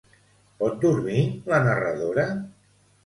Pot 0.61 0.79
dormir 0.87 1.19
la 1.53 1.59
narradora? 1.67 2.29